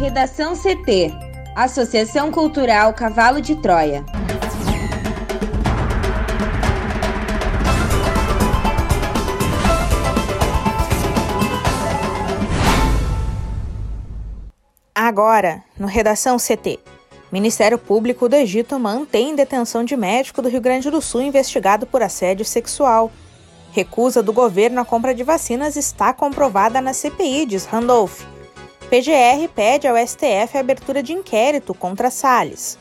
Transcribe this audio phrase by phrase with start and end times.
[0.00, 1.12] Redação CT
[1.54, 4.02] Associação Cultural Cavalo de Troia.
[14.94, 16.78] Agora, no Redação CT.
[17.30, 22.02] Ministério Público do Egito mantém detenção de médico do Rio Grande do Sul investigado por
[22.02, 23.12] assédio sexual.
[23.70, 28.39] Recusa do governo à compra de vacinas está comprovada na CPI, diz Randolph.
[28.90, 32.76] PGR pede ao STF a abertura de inquérito contra Salles.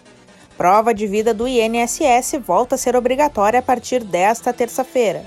[0.57, 5.23] Prova de vida do INSS volta a ser obrigatória a partir desta terça-feira.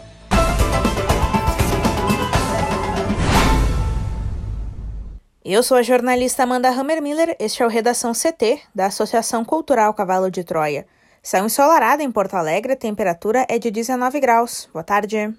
[5.45, 10.33] Eu sou a jornalista Amanda Hammermiller, este é o Redação CT, da Associação Cultural Cavalo
[10.33, 10.85] de Troia.
[11.23, 14.69] Céu ensolarado em Porto Alegre, a temperatura é de 19 graus.
[14.73, 15.33] Boa tarde.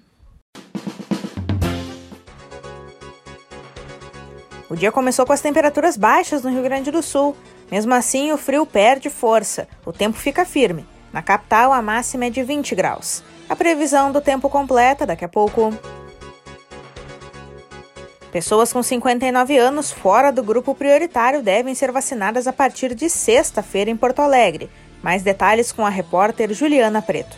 [4.74, 7.36] O dia começou com as temperaturas baixas no Rio Grande do Sul.
[7.70, 10.84] Mesmo assim, o frio perde força, o tempo fica firme.
[11.12, 13.22] Na capital, a máxima é de 20 graus.
[13.48, 15.72] A previsão do tempo completa daqui a pouco.
[18.32, 23.92] Pessoas com 59 anos fora do grupo prioritário devem ser vacinadas a partir de sexta-feira
[23.92, 24.68] em Porto Alegre.
[25.00, 27.36] Mais detalhes com a repórter Juliana Preto.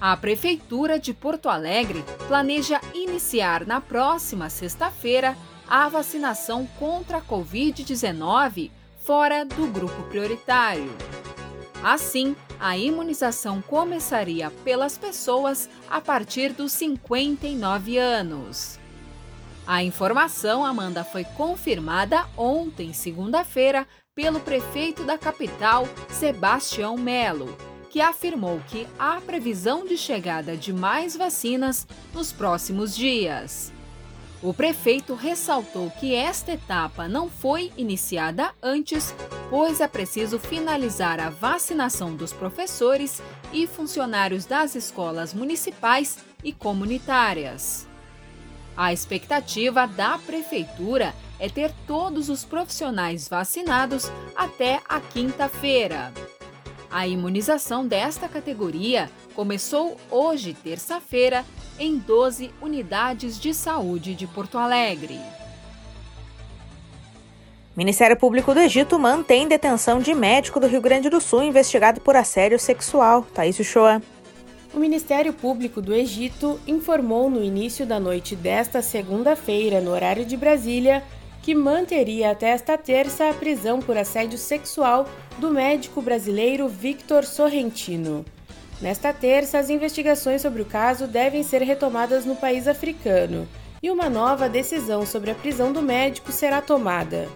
[0.00, 5.36] A Prefeitura de Porto Alegre planeja iniciar na próxima sexta-feira
[5.68, 8.70] a vacinação contra a Covid-19
[9.04, 10.90] fora do grupo prioritário.
[11.82, 18.78] Assim, a imunização começaria pelas pessoas a partir dos 59 anos.
[19.66, 27.56] A informação, Amanda, foi confirmada ontem, segunda-feira, pelo prefeito da capital, Sebastião Melo,
[27.90, 33.72] que afirmou que há previsão de chegada de mais vacinas nos próximos dias.
[34.40, 39.12] O prefeito ressaltou que esta etapa não foi iniciada antes,
[39.50, 43.20] pois é preciso finalizar a vacinação dos professores
[43.52, 47.88] e funcionários das escolas municipais e comunitárias.
[48.76, 54.04] A expectativa da prefeitura é ter todos os profissionais vacinados
[54.36, 56.12] até a quinta-feira.
[56.90, 61.44] A imunização desta categoria começou hoje, terça-feira,
[61.78, 65.20] em 12 unidades de saúde de Porto Alegre.
[67.76, 72.16] Ministério Público do Egito mantém detenção de médico do Rio Grande do Sul investigado por
[72.16, 73.22] assédio sexual.
[73.34, 74.02] Thaís Uchoa.
[74.74, 80.36] O Ministério Público do Egito informou no início da noite desta segunda-feira, no horário de
[80.36, 81.04] Brasília,
[81.48, 88.22] que manteria até esta terça a prisão por assédio sexual do médico brasileiro Victor Sorrentino.
[88.82, 93.48] Nesta terça, as investigações sobre o caso devem ser retomadas no país africano
[93.82, 97.26] e uma nova decisão sobre a prisão do médico será tomada.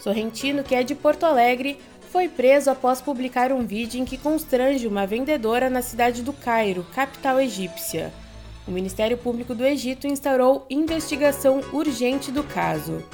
[0.00, 1.78] Sorrentino, que é de Porto Alegre,
[2.10, 6.84] foi preso após publicar um vídeo em que constrange uma vendedora na cidade do Cairo,
[6.92, 8.12] capital egípcia.
[8.66, 13.04] O Ministério Público do Egito instaurou investigação urgente do caso.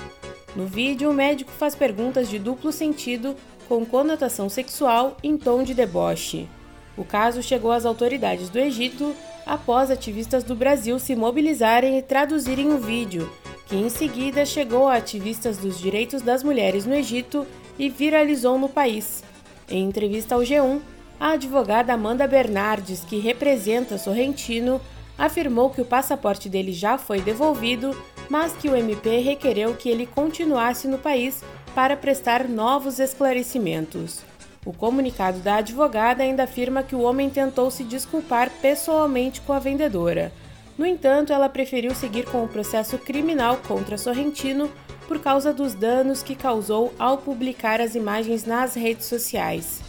[0.59, 3.37] No vídeo, o médico faz perguntas de duplo sentido
[3.69, 6.49] com conotação sexual em tom de deboche.
[6.97, 9.15] O caso chegou às autoridades do Egito
[9.47, 13.31] após ativistas do Brasil se mobilizarem e traduzirem o vídeo,
[13.69, 17.47] que em seguida chegou a ativistas dos direitos das mulheres no Egito
[17.79, 19.23] e viralizou no país.
[19.71, 20.81] Em entrevista ao G1,
[21.21, 24.81] a advogada Amanda Bernardes, que representa Sorrentino,
[25.17, 27.97] afirmou que o passaporte dele já foi devolvido
[28.29, 31.43] mas que o MP requereu que ele continuasse no país
[31.75, 34.23] para prestar novos esclarecimentos.
[34.65, 39.59] O comunicado da advogada ainda afirma que o homem tentou se desculpar pessoalmente com a
[39.59, 40.33] vendedora.
[40.77, 44.71] No entanto, ela preferiu seguir com o processo criminal contra Sorrentino
[45.09, 49.81] por causa dos danos que causou ao publicar as imagens nas redes sociais.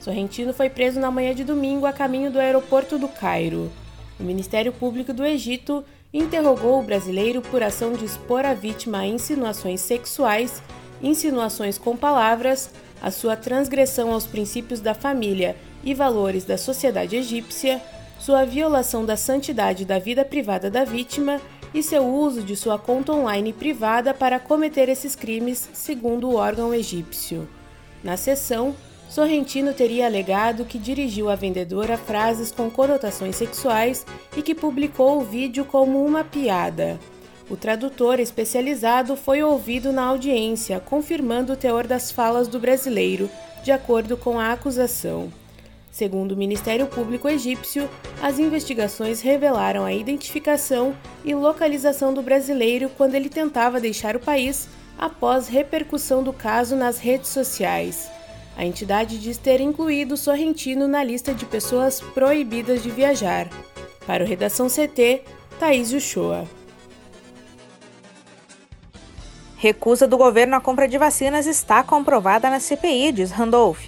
[0.00, 3.70] Sorrentino foi preso na manhã de domingo a caminho do aeroporto do Cairo.
[4.18, 5.84] O Ministério Público do Egito
[6.18, 10.62] interrogou o brasileiro por ação de expor a vítima a insinuações sexuais,
[11.02, 12.70] insinuações com palavras,
[13.02, 17.82] a sua transgressão aos princípios da família e valores da sociedade egípcia,
[18.18, 21.40] sua violação da santidade da vida privada da vítima
[21.74, 26.72] e seu uso de sua conta online privada para cometer esses crimes, segundo o órgão
[26.72, 27.46] egípcio.
[28.02, 28.74] Na sessão,
[29.08, 34.04] Sorrentino teria alegado que dirigiu à vendedora frases com conotações sexuais
[34.36, 36.98] e que publicou o vídeo como uma piada.
[37.48, 43.30] O tradutor especializado foi ouvido na audiência, confirmando o teor das falas do brasileiro,
[43.62, 45.32] de acordo com a acusação.
[45.92, 47.88] Segundo o Ministério Público egípcio,
[48.20, 50.94] as investigações revelaram a identificação
[51.24, 54.68] e localização do brasileiro quando ele tentava deixar o país
[54.98, 58.10] após repercussão do caso nas redes sociais.
[58.56, 63.48] A entidade diz ter incluído Sorrentino na lista de pessoas proibidas de viajar.
[64.06, 65.22] Para o Redação CT,
[65.58, 66.48] Thaís Uchoa.
[69.56, 73.84] Recusa do governo à compra de vacinas está comprovada na CPI, diz Randolph.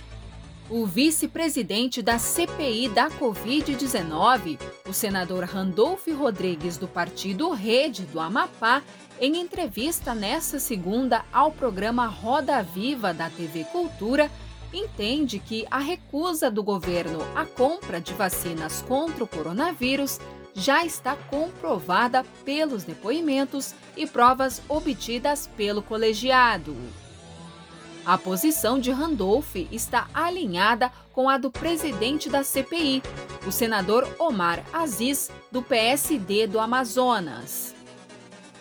[0.69, 8.82] O vice-presidente da CPI da Covid-19, o senador Randolph Rodrigues, do partido Rede do Amapá,
[9.19, 14.31] em entrevista nesta segunda ao programa Roda Viva da TV Cultura,
[14.73, 20.19] entende que a recusa do governo à compra de vacinas contra o coronavírus
[20.55, 26.76] já está comprovada pelos depoimentos e provas obtidas pelo colegiado.
[28.05, 33.03] A posição de Randolph está alinhada com a do presidente da CPI,
[33.47, 37.75] o senador Omar Aziz, do PSD do Amazonas.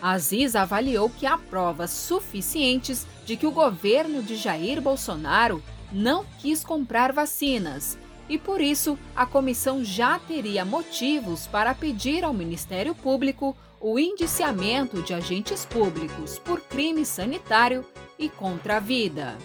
[0.00, 6.64] Aziz avaliou que há provas suficientes de que o governo de Jair Bolsonaro não quis
[6.64, 7.98] comprar vacinas
[8.28, 15.02] e, por isso, a comissão já teria motivos para pedir ao Ministério Público o indiciamento
[15.02, 17.84] de agentes públicos por crime sanitário
[18.18, 19.36] e contra a vida.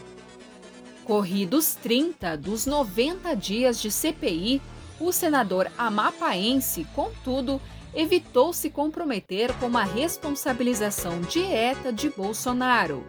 [1.05, 4.61] Corridos 30 dos 90 dias de CPI,
[4.99, 7.61] o senador amapaense, contudo,
[7.93, 13.05] evitou se comprometer com uma responsabilização direta de Bolsonaro.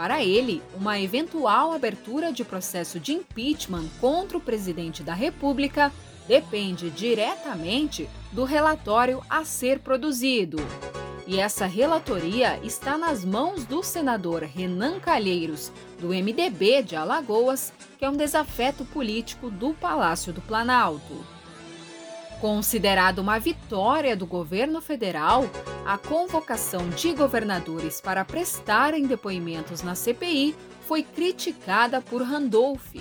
[0.00, 5.92] Para ele, uma eventual abertura de processo de impeachment contra o presidente da República
[6.26, 10.56] depende diretamente do relatório a ser produzido.
[11.26, 15.70] E essa relatoria está nas mãos do senador Renan Calheiros,
[16.00, 21.39] do MDB de Alagoas, que é um desafeto político do Palácio do Planalto.
[22.40, 25.44] Considerado uma vitória do governo federal,
[25.84, 30.56] a convocação de governadores para prestarem depoimentos na CPI
[30.86, 32.94] foi criticada por Randolph.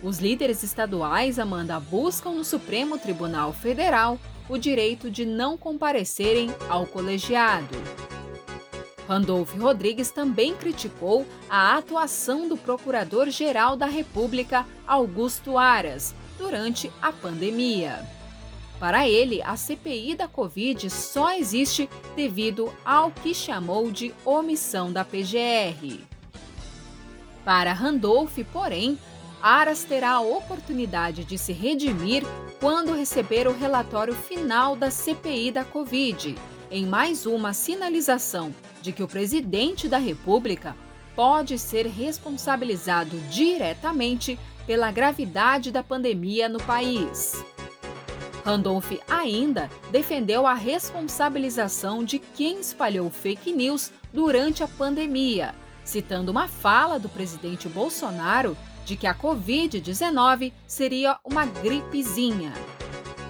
[0.00, 4.16] Os líderes estaduais, Amanda, buscam no Supremo Tribunal Federal
[4.48, 7.76] o direito de não comparecerem ao colegiado.
[9.08, 18.21] Randolph Rodrigues também criticou a atuação do Procurador-Geral da República, Augusto Aras, durante a pandemia.
[18.82, 25.04] Para ele, a CPI da Covid só existe devido ao que chamou de omissão da
[25.04, 26.00] PGR.
[27.44, 28.98] Para Randolph, porém,
[29.40, 32.24] Aras terá a oportunidade de se redimir
[32.58, 36.34] quando receber o relatório final da CPI da Covid,
[36.68, 40.74] em mais uma sinalização de que o presidente da República
[41.14, 44.36] pode ser responsabilizado diretamente
[44.66, 47.44] pela gravidade da pandemia no país.
[48.44, 55.54] Randolph ainda defendeu a responsabilização de quem espalhou fake news durante a pandemia,
[55.84, 62.52] citando uma fala do presidente Bolsonaro de que a Covid-19 seria uma gripezinha.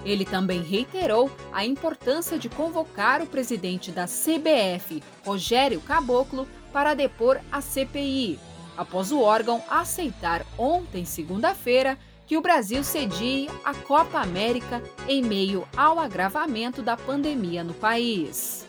[0.03, 7.39] Ele também reiterou a importância de convocar o presidente da CBF, Rogério Caboclo, para depor
[7.51, 8.39] a CPI,
[8.75, 11.97] após o órgão aceitar ontem, segunda-feira,
[12.33, 18.65] que o Brasil cedie a Copa América em meio ao agravamento da pandemia no país.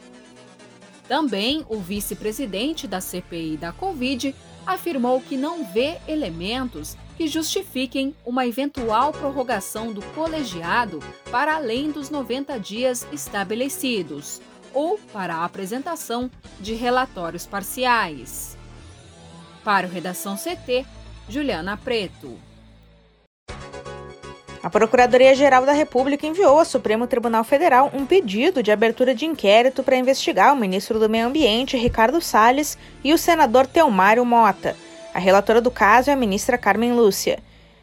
[1.09, 4.35] Também o vice-presidente da CPI da Covid
[4.67, 10.99] afirmou que não vê elementos que justifiquem uma eventual prorrogação do colegiado
[11.31, 14.43] para além dos 90 dias estabelecidos
[14.75, 16.31] ou para a apresentação
[16.61, 18.59] de relatórios parciais.
[19.65, 20.85] Para o Redação CT,
[21.31, 22.39] Juliana Preto.
[24.65, 29.83] A Procuradoria-Geral da República enviou ao Supremo Tribunal Federal um pedido de abertura de inquérito
[29.83, 34.75] para investigar o ministro do Meio Ambiente, Ricardo Salles, e o senador Teomário Mota.
[35.13, 37.41] A relatora do caso é a ministra Carmen Lúcia.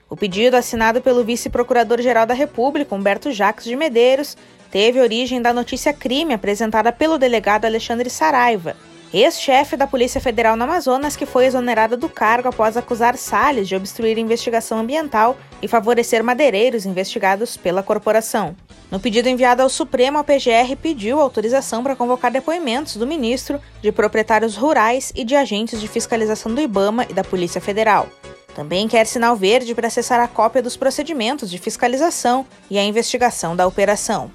[0.09, 4.35] O pedido, assinado pelo vice-procurador-geral da República, Humberto Jacques de Medeiros,
[4.71, 8.75] teve origem da notícia crime apresentada pelo delegado Alexandre Saraiva,
[9.13, 13.75] ex-chefe da Polícia Federal no Amazonas, que foi exonerada do cargo após acusar Salles de
[13.75, 18.55] obstruir investigação ambiental e favorecer madeireiros investigados pela corporação.
[18.89, 23.91] No pedido enviado ao Supremo, a PGR pediu autorização para convocar depoimentos do ministro, de
[23.91, 28.07] proprietários rurais e de agentes de fiscalização do IBAMA e da Polícia Federal.
[28.53, 33.55] Também quer sinal verde para acessar a cópia dos procedimentos de fiscalização e a investigação
[33.55, 34.31] da operação.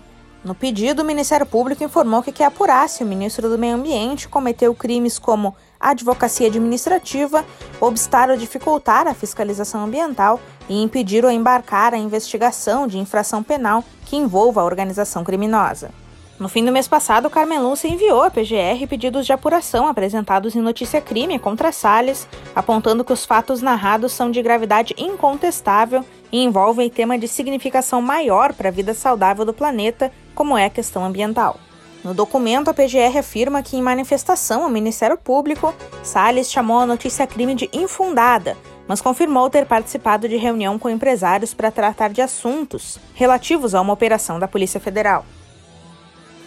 [0.47, 4.29] No pedido, o Ministério Público informou que quer apurar se o ministro do Meio Ambiente
[4.29, 7.45] cometeu crimes como advocacia administrativa,
[7.81, 13.83] obstar ou dificultar a fiscalização ambiental e impedir ou embarcar a investigação de infração penal
[14.05, 15.91] que envolva a organização criminosa.
[16.39, 20.61] No fim do mês passado, Carmen Lúcia enviou à PGR pedidos de apuração apresentados em
[20.61, 26.89] notícia crime contra Salles, apontando que os fatos narrados são de gravidade incontestável e envolvem
[26.89, 31.59] tema de significação maior para a vida saudável do planeta, como é a questão ambiental.
[32.05, 35.75] No documento, a PGR afirma que, em manifestação ao Ministério Público,
[36.05, 41.53] Salles chamou a notícia crime de infundada, mas confirmou ter participado de reunião com empresários
[41.53, 45.27] para tratar de assuntos relativos a uma operação da Polícia Federal.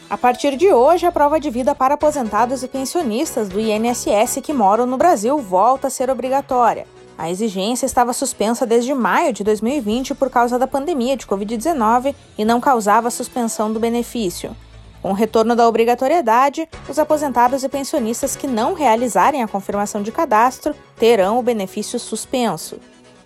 [0.10, 4.54] A partir de hoje, a prova de vida para aposentados e pensionistas do INSS que
[4.54, 6.88] moram no Brasil volta a ser obrigatória.
[7.20, 12.46] A exigência estava suspensa desde maio de 2020 por causa da pandemia de Covid-19 e
[12.46, 14.56] não causava suspensão do benefício.
[15.02, 20.14] Com o retorno da obrigatoriedade, os aposentados e pensionistas que não realizarem a confirmação de
[20.14, 22.80] cadastro terão o benefício suspenso.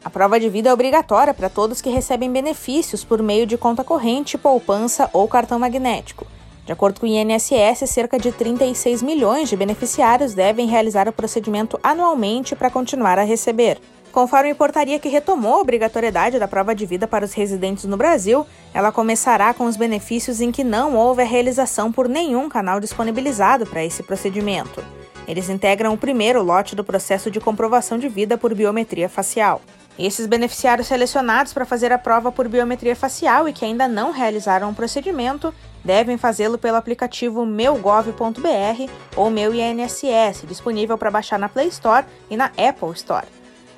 [0.03, 3.83] A prova de vida é obrigatória para todos que recebem benefícios por meio de conta
[3.83, 6.25] corrente, poupança ou cartão magnético.
[6.65, 11.77] De acordo com o INSS, cerca de 36 milhões de beneficiários devem realizar o procedimento
[11.83, 13.79] anualmente para continuar a receber.
[14.13, 17.97] Conforme a portaria que retomou a obrigatoriedade da prova de vida para os residentes no
[17.97, 22.79] Brasil, ela começará com os benefícios em que não houve a realização por nenhum canal
[22.79, 24.85] disponibilizado para esse procedimento.
[25.27, 29.61] Eles integram o primeiro lote do processo de comprovação de vida por biometria facial.
[29.97, 34.69] Esses beneficiários selecionados para fazer a prova por biometria facial e que ainda não realizaram
[34.69, 35.53] o procedimento
[35.83, 42.37] devem fazê-lo pelo aplicativo meugov.br ou Meu INSS, disponível para baixar na Play Store e
[42.37, 43.27] na Apple Store.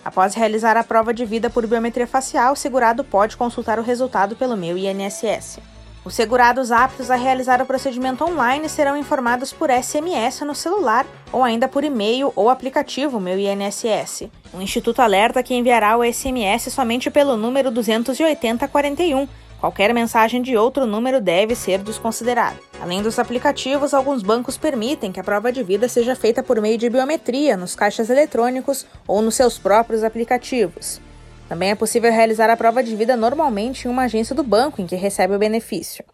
[0.03, 4.35] Após realizar a prova de vida por biometria facial, o segurado pode consultar o resultado
[4.35, 5.59] pelo Meu INSS.
[6.05, 11.43] Os segurados aptos a realizar o procedimento online serão informados por SMS no celular ou
[11.43, 14.29] ainda por e-mail ou aplicativo Meu INSS.
[14.53, 19.27] O Instituto alerta que enviará o SMS somente pelo número 28041.
[19.65, 22.55] Qualquer mensagem de outro número deve ser desconsiderada.
[22.79, 26.77] Além dos aplicativos, alguns bancos permitem que a prova de vida seja feita por meio
[26.77, 31.01] de biometria nos caixas eletrônicos ou nos seus próprios aplicativos.
[31.49, 34.85] Também é possível realizar a prova de vida normalmente em uma agência do banco em
[34.85, 36.05] que recebe o benefício.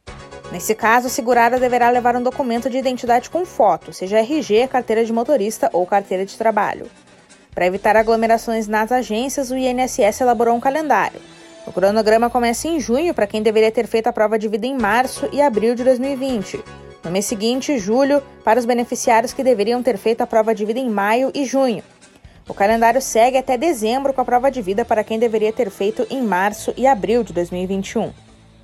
[0.49, 5.03] Nesse caso, a segurada deverá levar um documento de identidade com foto, seja RG, carteira
[5.03, 6.89] de motorista ou carteira de trabalho.
[7.53, 11.19] Para evitar aglomerações nas agências, o INSS elaborou um calendário.
[11.65, 14.75] O cronograma começa em junho para quem deveria ter feito a prova de vida em
[14.75, 16.63] março e abril de 2020.
[17.03, 20.79] No mês seguinte, julho, para os beneficiários que deveriam ter feito a prova de vida
[20.79, 21.83] em maio e junho.
[22.49, 26.05] O calendário segue até dezembro com a prova de vida para quem deveria ter feito
[26.09, 28.11] em março e abril de 2021.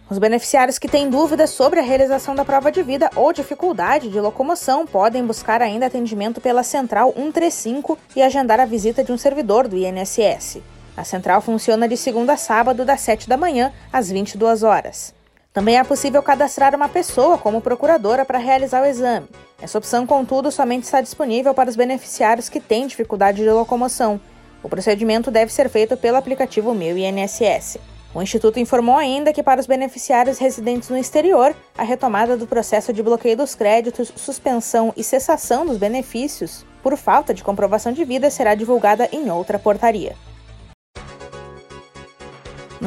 [0.09, 4.19] Os beneficiários que têm dúvidas sobre a realização da prova de vida ou dificuldade de
[4.19, 9.67] locomoção podem buscar ainda atendimento pela Central 135 e agendar a visita de um servidor
[9.67, 10.61] do INSS.
[10.97, 15.13] A central funciona de segunda a sábado, das 7 da manhã às 22 horas.
[15.53, 19.27] Também é possível cadastrar uma pessoa como procuradora para realizar o exame.
[19.61, 24.19] Essa opção, contudo, somente está disponível para os beneficiários que têm dificuldade de locomoção.
[24.63, 27.77] O procedimento deve ser feito pelo aplicativo Meu INSS.
[28.13, 32.91] O Instituto informou ainda que, para os beneficiários residentes no exterior, a retomada do processo
[32.91, 38.31] de bloqueio dos créditos, suspensão e cessação dos benefícios por falta de comprovação de vida
[38.31, 40.15] será divulgada em outra portaria.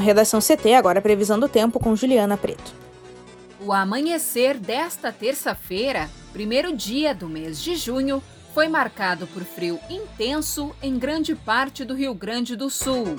[0.00, 2.72] No Redação CT, agora previsão do tempo com Juliana Preto.
[3.60, 8.22] O amanhecer desta terça-feira, primeiro dia do mês de junho,
[8.54, 13.14] foi marcado por frio intenso em grande parte do Rio Grande do Sul.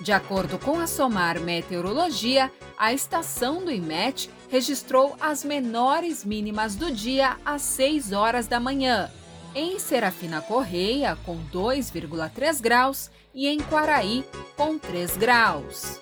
[0.00, 6.88] De acordo com a Somar Meteorologia, a estação do IMET registrou as menores mínimas do
[6.92, 9.10] dia às 6 horas da manhã,
[9.56, 14.22] em Serafina Correia, com 2,3 graus, e em Quaraí,
[14.54, 15.98] com 3 graus.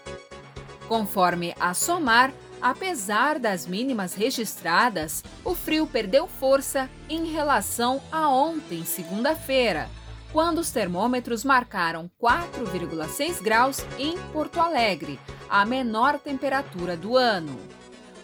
[0.89, 8.85] Conforme a Somar, apesar das mínimas registradas, o frio perdeu força em relação a ontem,
[8.85, 9.89] segunda-feira,
[10.33, 15.17] quando os termômetros marcaram 4,6 graus em Porto Alegre,
[15.49, 17.57] a menor temperatura do ano.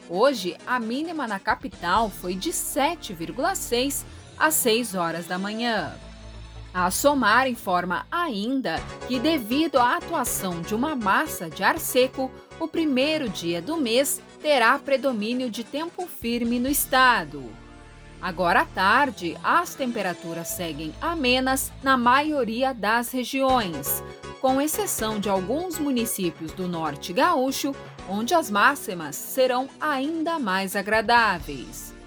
[0.08, 4.04] Hoje, a mínima na capital foi de 7,6
[4.40, 5.92] às 6 horas da manhã.
[6.72, 12.66] A Somar informa ainda que, devido à atuação de uma massa de ar seco, o
[12.66, 17.44] primeiro dia do mês terá predomínio de tempo firme no estado.
[18.22, 24.02] Agora à tarde, as temperaturas seguem amenas na maioria das regiões,
[24.40, 27.74] com exceção de alguns municípios do norte gaúcho,
[28.08, 31.99] onde as máximas serão ainda mais agradáveis.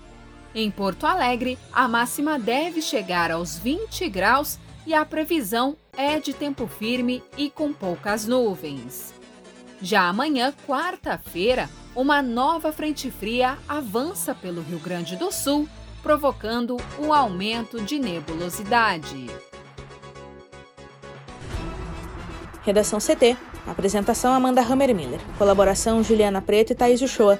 [0.56, 6.32] Em Porto Alegre, a máxima deve chegar aos 20 graus e a previsão é de
[6.32, 9.14] tempo firme e com poucas nuvens.
[9.82, 15.68] Já amanhã, quarta-feira, uma nova frente fria avança pelo Rio Grande do Sul,
[16.04, 19.28] provocando um aumento de nebulosidade.
[22.64, 23.36] Redação CT.
[23.66, 25.20] Apresentação Amanda Hammermiller.
[25.38, 27.40] Colaboração Juliana Preto e Thaís Uchoa.